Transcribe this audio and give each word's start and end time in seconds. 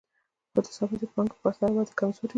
خو 0.51 0.59
د 0.65 0.67
ثابتې 0.77 1.05
پانګې 1.13 1.33
په 1.35 1.41
پرتله 1.43 1.67
یې 1.69 1.73
وده 1.77 1.93
کمزورې 1.99 2.27
وي 2.29 2.29